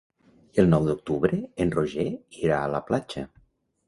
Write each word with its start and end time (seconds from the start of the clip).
El 0.61 0.69
nou 0.69 0.85
d'octubre 0.87 1.37
en 1.65 1.73
Roger 1.75 2.05
irà 2.47 2.57
a 2.63 2.71
la 2.77 2.81
platja. 2.89 3.25